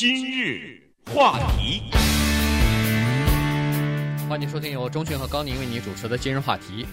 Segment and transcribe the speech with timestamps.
[0.00, 0.80] 今日
[1.12, 1.82] 话题，
[4.26, 6.86] 欢迎收听由钟迅和高宁为你主持的今日话题。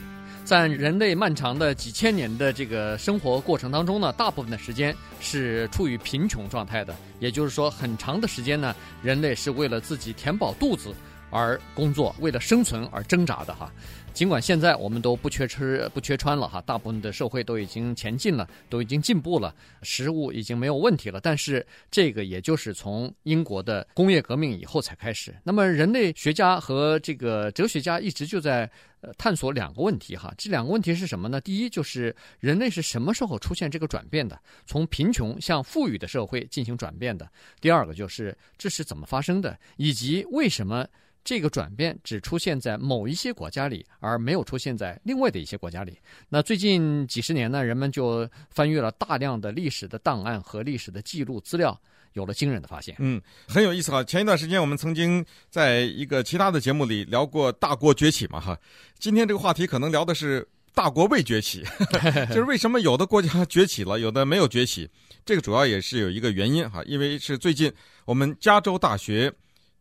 [0.44, 10.94] 在人类漫长的几千年的这个生活过程当中呢，大部分的时间是处于贫穷状态的，也就是说，很长的时间呢，人类是为了自己填饱肚子
[11.30, 13.72] 而工作，为了生存而挣扎的哈。
[14.18, 21.22] 尽管现在我们都不缺吃不缺穿了哈，大部分的社会都已经前进了，都已经进步了，食物已经没有问题了。
[21.22, 25.36] 但是这个也就是从英国的工业革命以后才开始。
[25.44, 28.68] 那么人类学家和这个哲学家一直就在
[29.02, 31.40] 呃探索两个问题哈，这两个问题是什么呢？
[31.40, 37.30] 第一就是人类是什么时候出现这个转变的，从贫穷向富裕的社会进行转变的。
[37.62, 40.88] 第二个就是这是怎么发生的，以及为什么。
[41.24, 45.98] 这个转变只出现在某一些国家里，而没有出现在另外的一些国家里。
[46.30, 51.80] 那最近几十年呢，人们就翻阅了大量的历史的档案和历史的记录资料，
[52.14, 52.96] 有了惊人的发现。
[53.00, 54.04] 嗯，很有意思哈。
[54.04, 58.58] 前一段时间我们曾经在一个其他的节目里聊过大国崛起嘛哈。
[58.98, 61.64] 今天这个话题可能聊的是大国未崛起，
[62.30, 64.90] 就是为什么有的国家崛起了，有的没有崛起。
[65.26, 67.72] 这个主要也是有一个原因哈，因为是最近
[68.06, 69.34] 我们加州大学。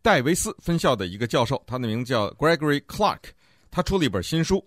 [0.02, 3.18] 戴维斯分校的一个教授，他的名字叫 Gregory Clark，
[3.76, 4.66] 他出了一本新书，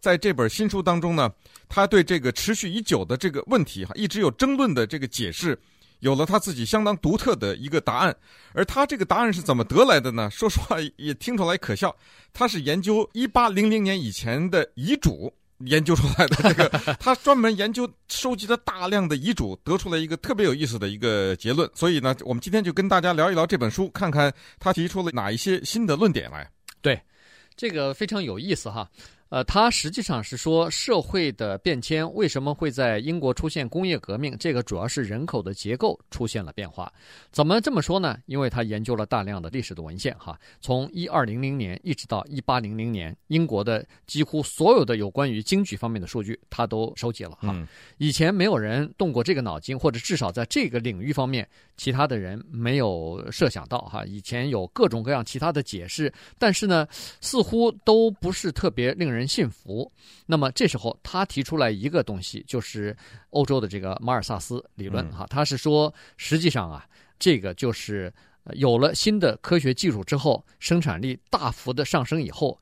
[0.00, 1.32] 在这本新书当中呢，
[1.66, 5.58] 他对这个持续已久的这个问题哈，一直有争论的这个解释，
[6.00, 8.14] 有了他自己相当独特的一个答案。
[8.52, 10.28] 而他这个答案是怎么得来的呢？
[10.30, 11.96] 说实话也听出来可笑，
[12.34, 15.32] 他是研究一八零零年以前的遗嘱。
[15.64, 16.68] 研究出来的这个，
[17.00, 21.70] 他专门研究收集了大量的遗嘱，得出了一个特别有意思的一个结论。
[21.74, 26.50] 所以呢，我们今天就跟大家聊一聊这本书，看看他提出了哪一些新的论点来。
[26.82, 26.98] 对，
[27.60, 28.90] 这个非常有意思哈。
[29.30, 34.36] 呃，他实际上是说社会的变迁为什么会在英国出现工业革命？
[34.38, 36.92] 这个主要是人口的结构出现了变化。
[37.30, 38.18] 怎么这么说呢？
[38.26, 47.56] 因为他研究了大量的历史的文献，哈，从一二零零年一直到一八零零年，英国的几乎所有的有关于经济方面的数据，他都收集了，哈。
[47.98, 54.04] 以前没有人动过这个脑筋，或者至少在这个领域方面，其他的人没有设想到，哈。
[54.04, 56.84] 以前有各种各样其他的解释，但是呢，
[57.20, 59.19] 似乎都不是特别令人。
[59.20, 59.92] 人信服，
[60.24, 62.96] 那么这时候他提出来一个东西，就是
[63.30, 66.86] 欧洲的这个马尔萨斯理论哈，他是说，实际上啊，
[67.18, 68.10] 这个就是
[68.54, 72.58] 有了新的科学技术之后，生产力大幅的上升以后，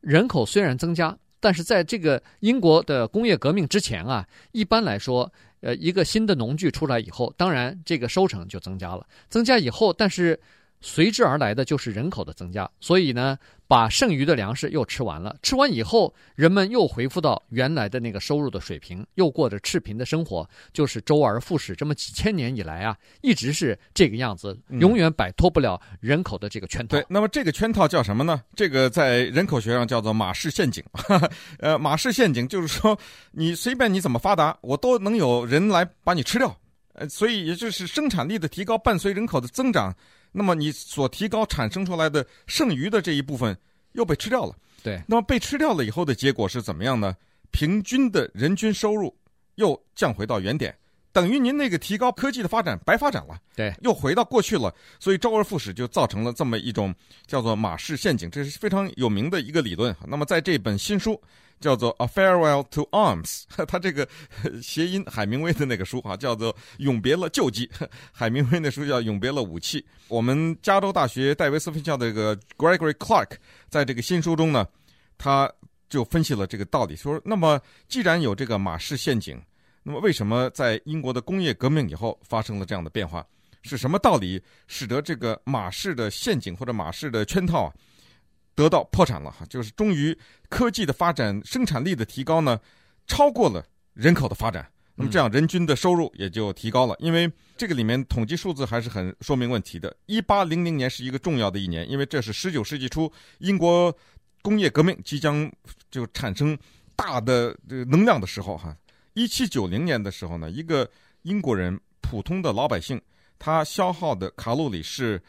[0.00, 5.30] 人口虽然增加，但是在这个英国的工业革命之前啊，一般来说，
[5.60, 10.40] 呃，一个新的农具出来以后，当然这个收成就增加了，增加以后，但是。
[10.80, 15.36] 随之而来的就是人口的增加，所以呢，把剩余的粮食又吃完了。
[15.42, 21.74] 吃完以后，人们又恢复到原来的那个收入的水平，又过着赤贫的生活，就是周而复始。
[21.74, 26.96] 这么几千年以来啊，一直是这个样子，永远摆脱不了人口的这个圈套。
[26.96, 28.40] 对，那么这个圈套叫什么呢？
[28.54, 30.84] 这个在人口学上叫做马氏陷阱。
[31.58, 32.96] 呃，马氏陷阱就是说，
[33.32, 36.56] 你随便你怎么发达，我都能有人来把你吃掉。
[36.94, 39.92] 呃，所以也就是生产力的提高伴随人口的增长。
[40.32, 43.56] 那么你所提高产生出来的剩余的这一部分
[43.92, 45.02] 又被吃掉了，对。
[45.06, 47.16] 那么被吃掉了以后的结果是怎么样呢？
[47.50, 49.16] 平均的人均收入
[49.56, 50.76] 又降回到原点，
[51.12, 54.74] 等于您那个提高科技的发展白发展了，对，又回到过去了。
[55.00, 56.94] 所以周而复始就造成了这么一种
[57.26, 59.96] 叫做马氏陷阱，这是非常有名的一个理论。
[60.06, 61.20] 那么在这本新书。
[61.60, 64.08] 叫做《A Farewell to Arms 》，他这个
[64.62, 67.66] 谐音海明威的那个书啊，叫做《永别了旧疾》。
[68.12, 69.80] 海明威那书叫《永别了武器》。
[70.08, 73.32] 我们加州大学戴维斯分校的这个 Gregory Clark
[73.68, 74.66] 在这个新书中呢，
[75.16, 75.50] 他
[75.88, 79.40] 就分析了这个道理，说：那么既然有这个马氏陷阱，
[79.82, 83.26] 那么为什么在英国的工业革命以后发生了这样的变化？
[83.62, 87.74] 是什么道理使得这个马氏的陷阱或者马氏的圈套啊？
[88.58, 92.58] 得到破产了哈，就是终于科技的发展、生产力的提高呢，
[93.06, 93.64] 超过了
[93.94, 94.68] 人口的发展。
[94.96, 96.96] 那么这样人均的收入也就提高了。
[96.98, 99.96] 因为这个里面统计数字还是很说明问题的。
[100.06, 103.96] 一八零零年是一个重要的一年，因为这是十九世纪初英国
[104.42, 105.48] 工业革命即将
[105.88, 106.58] 就产生
[106.96, 108.76] 大的能量的时候哈。
[109.14, 110.90] 一七九零年的时候呢，一个
[111.22, 113.00] 英国人普通的老百姓，
[113.38, 115.22] 他消耗的卡路里是。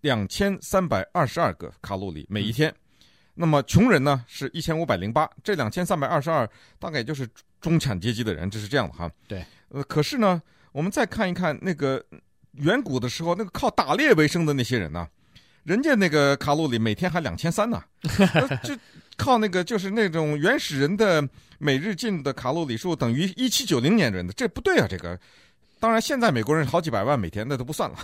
[0.00, 2.74] 两千三百二十二个卡路里每一天，
[3.34, 6.48] 那么穷人呢是一千五百零八，这两千三百二十二
[6.78, 7.28] 大概就是
[7.60, 9.10] 中产阶级的人，这是这样的哈。
[9.26, 10.40] 对，呃，可是呢，
[10.72, 12.04] 我们再看一看那个
[12.52, 15.08] 远古的时候，那个靠打猎为生的那些人呢，
[15.64, 17.82] 人家那个卡路里每天还两千三呢，
[18.62, 18.76] 就
[19.16, 21.26] 靠那个就是那种原始人的
[21.58, 25.18] 每日进的卡路里数等于一七九零年人的，这不对啊，这个。
[25.80, 27.96] 当然，现在美国人好几百万每天，那都不算了。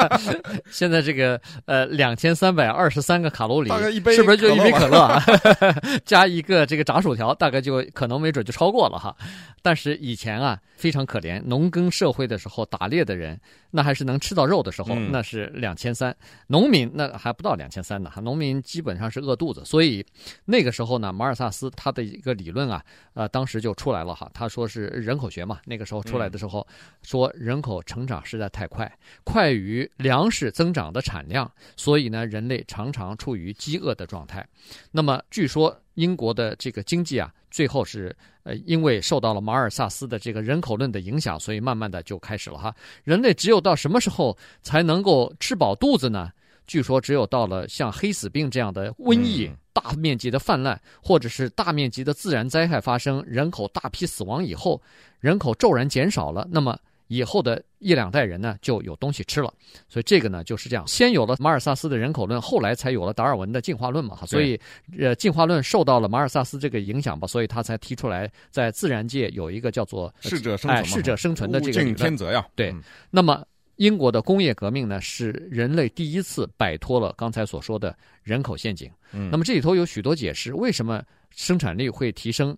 [0.70, 5.22] 现在这个呃两千三百二十三个卡路里，大概一杯是不是就一杯可乐啊？
[6.04, 9.14] 加一个这个炸薯条，大概就可能没准就超过了哈。
[9.60, 13.38] 但是以前啊非常可怜，农耕社会的时候打猎的人，
[13.72, 16.16] 那还是能吃到肉的时候，那是两千三。
[16.46, 19.64] 农民那还不到两千三呢，农民基本上是饿肚子。
[19.64, 20.06] 所以
[20.44, 22.82] 那个时候呢，马尔萨斯他的一个理论啊，
[23.14, 24.30] 呃，当时就出来了哈。
[24.32, 26.64] 他说是人口学嘛，那个时候出来的时候。
[27.02, 28.90] 说人口成长实在太快，
[29.24, 34.46] 快于粮食增长的产量，所以呢，人类常常处于饥饿的状态。
[34.92, 42.74] 那么，据说英国的这个经济啊，最后是呃，因为受到了马尔萨斯的这个人口论的影响，所以慢慢的就开始了哈。
[43.04, 46.30] 人类只有到什么时候才能够吃饱肚子呢？
[46.66, 54.80] 据说只有到了像黑死病这样的瘟疫大面积的泛滥，或者是大面积的自然灾害发生，人口大批死亡以后，
[55.20, 56.78] 人口骤然减少了，那么。
[57.12, 59.52] 以后的一两代人呢，就有东西吃了，
[59.86, 60.86] 所以这个呢就是这样。
[60.86, 64.16] 先有了马尔萨斯的人口论，后来才有了达尔文的进化论嘛。
[64.24, 64.58] 所以，
[64.98, 72.46] 呃，进化论受到了马尔萨斯这个影响吧，所以他才提出来，在自然界有一个叫做适者生存，哎，适者生存的这个天择呀。
[72.54, 72.74] 对。
[73.10, 73.44] 那么，
[73.76, 78.90] 英国的工业革命呢，是人类第一次摆脱了刚才所说的人口陷阱。
[79.12, 79.28] 嗯。
[79.30, 82.56] 那么这里头有许多解释，为什么生产力会提升？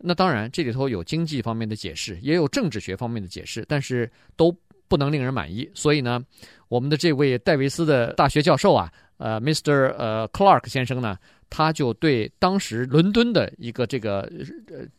[0.00, 4.56] 那当然，这里头有经济方面的解释，也有政治学方面的解释，但是都
[4.86, 5.68] 不能令人满意。
[5.74, 6.24] 所以呢，
[6.68, 9.92] 我们的这位戴维斯的大学教授啊，呃，Mr.
[9.96, 11.18] 呃 Clark 先生呢，
[11.50, 14.30] 他就对当时伦敦的一个这个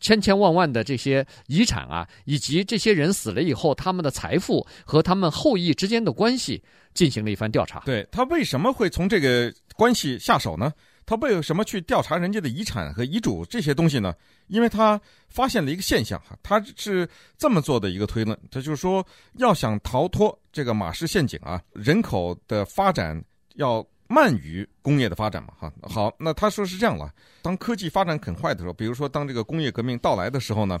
[0.00, 6.62] 千千万万的这些遗产啊，以及这些人死了以后他们的财富和他们后裔之间的关系
[6.92, 7.80] 进行了一番调查。
[7.86, 10.72] 对，他为什么会从这个关系下手呢？
[11.06, 14.14] 他为什么去调查人家的遗产和遗嘱这些东西呢？
[14.46, 19.04] 因为他发现了一个现象哈，他是这么做的一个推论，他就是说，
[19.34, 23.20] 要想逃脱这个马氏陷阱啊，人口的发展
[23.54, 25.72] 要慢于工业的发展嘛哈。
[25.82, 27.12] 好，那他说是这样了，
[27.42, 30.78] 当科技发展很快的时候，比如说当这个工业革命到来的时候呢，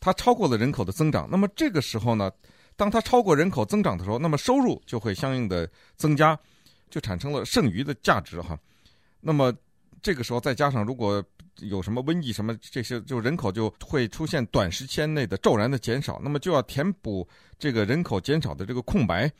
[0.00, 2.30] 它超过了人口的增长，那么这个时候呢，
[2.76, 6.38] 当它超过人口增长的时候，那么收入就会相应的增加，
[6.90, 8.58] 就产生了剩余的价值哈。
[9.24, 9.54] 那么
[10.02, 11.24] 这个时候再加上如果
[11.60, 16.20] 有什么瘟疫什么这些，就人口就会出现短时间内的骤然的减少。
[16.22, 17.26] 那么就要填补
[17.58, 19.30] 这个人口减少的这个空白。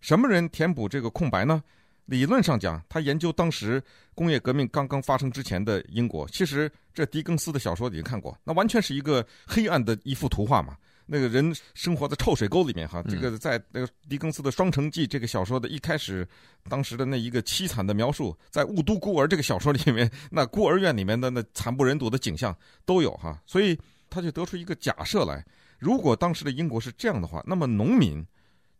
[0.00, 1.62] 什么人填补这个空白呢？
[2.06, 3.82] 理论上讲，他研究当时
[4.14, 6.28] 工业革命刚刚发生之前的英国。
[6.28, 10.76] 其实这狄更斯的小说已经看过，那完全是一个黑暗的一幅图画嘛。
[11.06, 16.26] 那个人生活在臭水沟里面哈，这个在那个狄更斯的《双城记》这个小说的一开始，
[16.68, 23.78] 当时的那一个凄惨的描述，在《雾都孤儿》这个小说里面，那孤儿院里面的那惨不忍睹的景象都有哈，所以
[24.08, 25.44] 他就得出一个假设来：
[25.78, 28.24] 如果当时的英国是这样的话，那么农民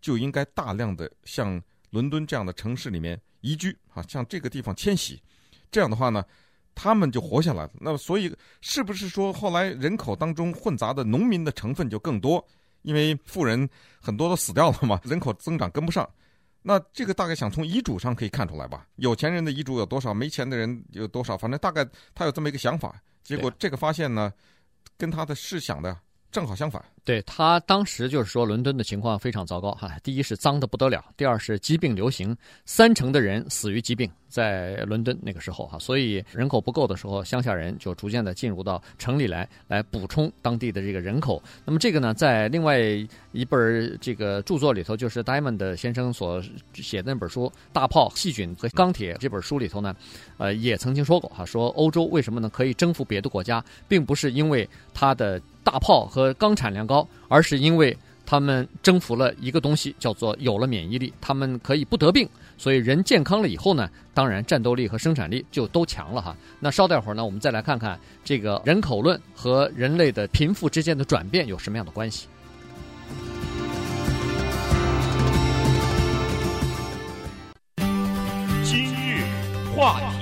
[0.00, 1.60] 就应该大量的向
[1.90, 5.20] 伦敦这样的城市里面移居啊，向这个地方迁徙，
[5.70, 6.24] 这样的话呢，
[6.74, 7.70] 他们就活下来了。
[7.80, 12.44] 那么，所以是不是说后来人口当中混杂的农民的成分就更多？
[12.82, 13.69] 因为富人
[14.00, 16.08] 很多都死掉了嘛， 人口增长跟不上。
[16.62, 18.86] 那这个大概想从遗嘱上可以看出来吧？
[18.96, 20.12] 有钱人的遗嘱有多少？
[20.14, 21.36] 没钱的人有多少？
[21.36, 23.00] 反正大概他有这么一个想法。
[23.22, 24.32] 结果这个发现呢，
[24.96, 25.96] 跟他的试想的
[26.32, 26.82] 正好相反。
[27.05, 29.90] 对，他当时就是说，伦敦的情况非常糟糕哈。
[30.05, 32.34] 第一是脏得不得了，第二是疾病流行，
[32.64, 35.77] 三成的人死于疾病，在伦敦那个时候哈。
[35.81, 41.43] 所以人口不够的时候，乡下人就逐渐的进入到城里来，来补充当地的这个人口。
[41.65, 42.79] 那么这个呢，在另外
[43.32, 46.41] 一本这个著作里头，就是 Diamond 先生所
[46.72, 49.93] 写的那本书《大炮、细菌和钢铁》这本书里头呢，
[50.39, 57.06] 呃，也曾经说过哈，说欧洲为什么呢可以征服别的国家，并不是因为它的大炮和钢产量高。
[57.28, 62.28] 而是因为他们征服了一个东西，叫做有了免疫力，他们可以不得病，
[62.58, 66.36] 所以人健康了以后呢，当然战斗力和生产力就都强了哈。
[66.60, 72.28] 那稍待会儿呢，我们再来看看这个人口论和人类的贫富之间的转变有什么样的关系。
[78.62, 79.24] 今日
[79.74, 80.21] 话题，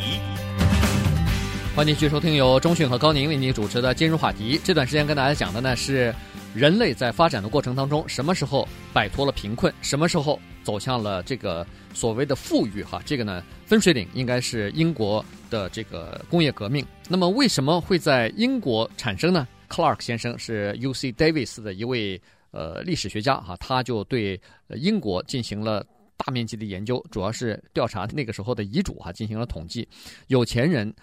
[1.80, 4.60] 欢迎继续收听由中讯和高宁为您主持的今日话题。
[4.62, 6.14] 这段时间跟大家讲的呢是。
[6.54, 9.72] 人类在发展的过程当中，什么时候摆脱了贫困？
[9.80, 12.82] 什么时候走向了这个所谓的富裕？
[12.82, 16.84] 哈，这个呢，分水岭应该是英国的这个工业革命。
[17.08, 22.20] 那么，为什么会在英国产生呢？Clark 先生是 UC Davis 的一位
[22.50, 24.38] 呃历史学家哈，他就对
[24.74, 25.82] 英国进行了
[26.18, 29.88] 大面积的研究，主要是调查那个时候的遗嘱哈，进行了统计，
[30.26, 30.94] 有钱人。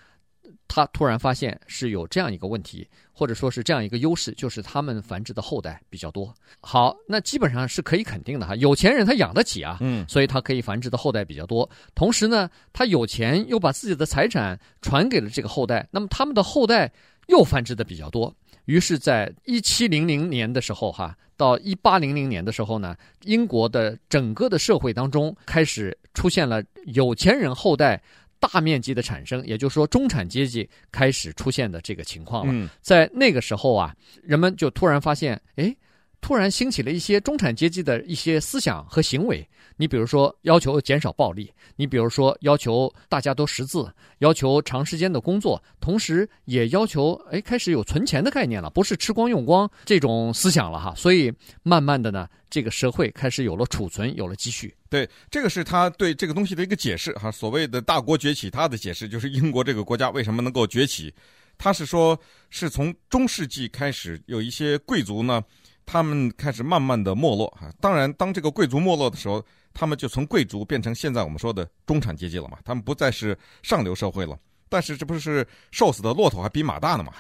[0.67, 6.33] 他突然发现是有这样一个问题，或者说是这样一个优势，就是他们繁殖的后代比较多。
[6.59, 11.67] 好，那基本上是可以肯定的哈，有钱人他养得起啊，嗯，所以他可以繁殖的后代比较多。
[11.95, 16.91] 同时呢，他有钱又把自己的财产传给了这个后代，那么他们的后代
[17.27, 18.33] 又繁殖的比较多。
[18.65, 28.01] 于是，在一七零零年的时候哈，到一八零零年的时候呢，英国的整个的社会当中开始出现了有钱人后代。
[28.39, 32.69] 大面积的产生，也就是说，中产阶级开始出现的这个情况了。
[32.81, 35.75] 在那个时候啊，人们就突然发现，哎，
[36.21, 39.47] 突然兴起了一些中产阶级的一些思想和行为。
[39.79, 41.45] 你比如说，要求减少暴力；
[41.75, 43.87] 你比如说，要求大家都识字，
[44.19, 50.95] 要求长时间的工作，同时也要求，哎，开始有存钱的概念了，不是吃光用光这种思想了哈。
[50.95, 51.31] 所以，
[51.61, 54.73] 慢慢的呢，这个社会开始有了储存，有了积蓄。
[54.89, 57.29] 对，这个是他对这个东西的一个解释哈。
[57.29, 61.13] 所谓的大国崛起，他的解释就是英国这个国家为什么能够崛起。
[61.55, 62.19] 他是说，
[62.49, 65.43] 是从中世纪开始，有一些贵族呢，
[65.87, 67.73] 他们开始慢慢的没落啊。
[67.81, 72.59] 当然，当这个贵族没落的时候，他们就从贵族变成现在我们说的中产阶级了嘛。
[72.63, 74.37] 他们不再是上流社会了。
[74.69, 77.13] 但是这不是瘦死的骆驼还比马大呢嘛？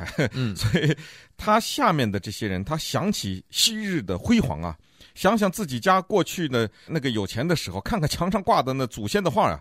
[0.53, 0.93] 所以
[1.37, 4.77] 他下面的这些人，他想起昔日的辉煌啊。
[5.15, 9.59] 想想自己家过去的那个有钱的时候，看看墙上挂的那祖先的画啊，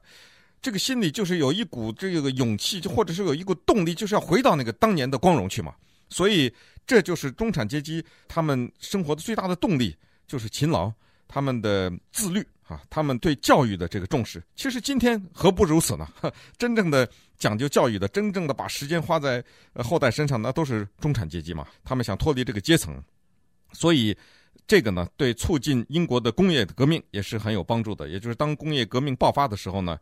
[0.60, 5.72] 这个心里就是有一股这个勇气，就或者是有一股动力，就是要回到那个当年的光荣去嘛。
[6.08, 6.52] 所以
[6.86, 9.96] 这就是中产阶级他们生活的最大的动力，
[10.26, 10.92] 就是勤劳，
[11.28, 14.42] 他们的自律啊，他们对教育的这个重视。
[14.54, 16.08] 其实今天何不如此呢？
[16.58, 17.08] 真正的
[17.38, 19.44] 讲究教育的，真正的把时间花在
[19.76, 21.66] 后代身上，那都是中产阶级嘛。
[21.84, 23.02] 他们想脱离这个阶层，
[23.72, 24.16] 所以。
[24.66, 28.08] 这个呢，对促进英国的工业革命也是很有帮助的。
[28.08, 29.96] 也就是当工业革命爆发的时候呢，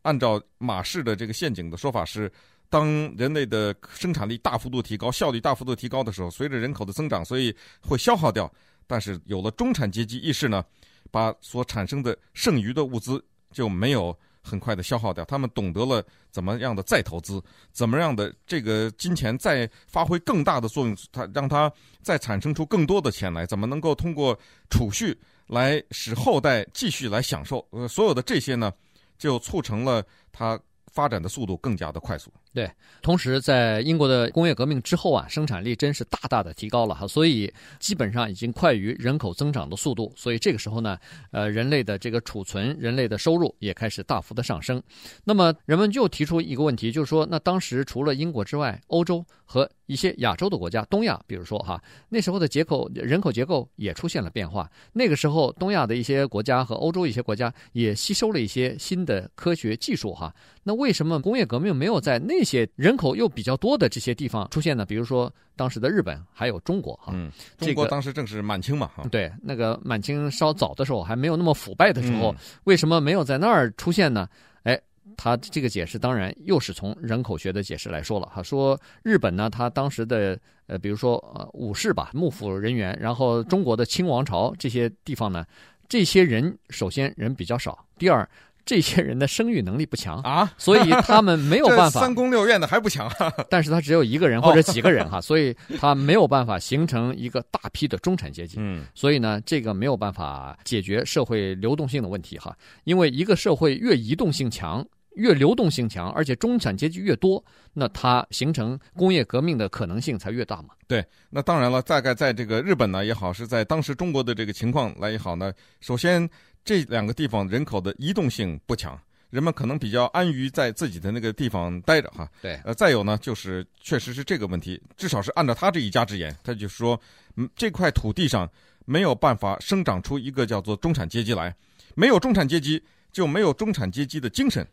[0.00, 2.32] 按照马氏的这个陷阱的说法是，
[2.68, 8.52] 当人类的生产力大幅度提高、效率大幅度提高的时候，随着人口的增长，所以会消耗掉。
[8.86, 10.64] 但是有了中产阶级意识呢，
[11.10, 14.16] 把所产生的剩余的物资就没有。
[14.48, 17.42] 很快的消耗掉，他们懂得了怎么样的再投资，
[17.72, 21.68] 怎么样的这个金钱再发挥更大的作用，它让它
[22.00, 24.38] 再产生出更多的钱来，怎么能够通过
[24.70, 25.18] 储蓄
[25.48, 27.66] 来使后代继续来享受？
[27.70, 28.72] 呃，所有的这些呢，
[29.18, 30.56] 就促成了它
[30.92, 32.32] 发展的速度更加的快速。
[32.56, 32.70] 对，
[33.02, 40.10] 同时在英国的工业革命之后啊，生产力真是大大的提高了哈，所以基本上已经快于人口增长的速度。
[40.16, 40.96] 所以这个时候呢，
[41.32, 44.82] 呃，人类的这个储存、人类的收入也开始大幅的上升。
[45.22, 54.66] 那么人们就提出一个问题，就是说，那当时除了英国之外，欧洲和一些亚洲的国家，东亚，比如说哈，那时候的结构人口结构也出现了变化。
[54.94, 60.34] 那个时候，东亚的一些国家和欧洲一些国家也吸收了一些新的科学技术哈。
[60.62, 64.86] 那为什么工业革命没有在那些人口又比较多的这些地方出现呢？
[64.86, 67.12] 比如说当时的日本，还有中国哈。
[67.12, 68.90] 嗯，中国当时正是满清嘛。
[69.10, 72.34] 对，那个满清稍早的时候，还没有那么腐败的时候，
[72.64, 74.28] 为什么没有在那儿出现呢？
[74.62, 74.80] 哎，
[75.16, 78.42] 他这个解释当然又是从人口学的解释来说了哈。
[78.42, 80.38] 说日本呢，他当时的
[80.68, 85.44] 呃，比如说呃武士吧，幕府人员，然后中国的清王朝这些地方呢，
[85.88, 88.28] 这些人首先人比较少，第二。
[88.66, 92.00] 这些人的生育能力不强啊，所以他们没有办法。
[92.00, 93.10] 三宫六院的还不强，
[93.48, 98.56] 但是他只有一个人或者几个人哈，所以他没有办法形成一个大批的中产阶级。
[98.58, 102.54] 嗯，所以呢，这个没有办法解决社会流动性的问题哈，
[102.84, 104.84] 因为一个社会越移动性强，
[105.16, 107.44] 越流动性强，而且中产阶级越多，
[107.74, 110.68] 那它形成工业革命的可能性才越大嘛。
[110.86, 116.28] 对，那当然了，大概在这个日本呢也好，是在当时中国的这个情况来也好呢，首先。
[116.66, 122.28] 这两个地方人口的移动性不强，人们可能比较安于在自己的那个地方待着哈。
[122.42, 127.00] 对，呃，再有呢，就是确实是这个问题，至少是按照他这一家之言，他就说，
[127.36, 128.50] 嗯，这块土地上
[128.84, 131.54] 没有办法生长出一个叫做中产阶级来，
[131.94, 132.82] 没有中产阶级
[133.12, 134.66] 就没有中产阶级的精神。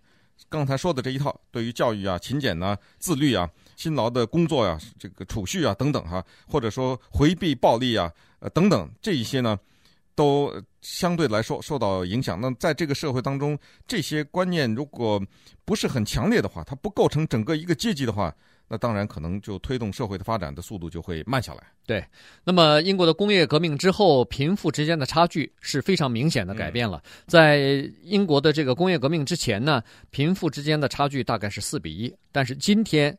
[0.50, 9.60] 刚才说的这一套，对于教育啊、勤俭呐、自律啊、辛劳的工作呀、啊、这个储蓄啊等等哈，或者说回避暴力啊、呃等等这一些呢。
[10.16, 12.40] 都相对来说受到影响。
[12.40, 15.20] 那在这个社会当中，这些观念如果
[15.66, 18.32] 不是很强烈的话，它不构成整个一个阶级的话，
[18.74, 21.62] 那当然可能就推动社会的发展的速度就会慢下来。
[21.86, 22.04] 对。
[22.44, 27.00] 那么英国的工业革命之后，贫富之间的差距是非常明显的改变了。
[27.28, 33.16] 在英国的这个工业革命之前呢，贫富之间的差距大概是四比一，但是今天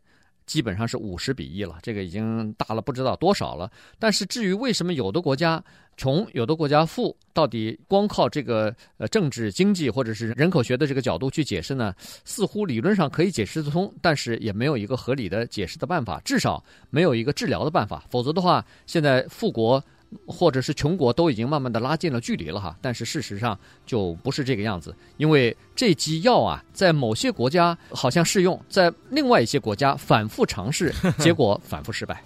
[0.47, 3.71] 基本上是五十比一了，这个已经大了不知道多少了。
[3.99, 5.63] 但是至于为什么有的国家
[5.97, 11.95] 穷，有的国家富，到底光靠这个呃政治经济或者是人口学的这个角度去解释呢？
[12.25, 18.05] 似乎理论上可以解释得通，但是也没有一个合理的解释的办法，至少没有一个治疗的办法。
[18.11, 19.83] 否则的话，现在富国。
[20.27, 32.23] 或者是穷国都已经慢慢的拉近了距离了哈，但是事实上就不是这个样子，因为这剂药啊，在某些国家好像适用，在另外一些国家反复尝试， 结果反复失败。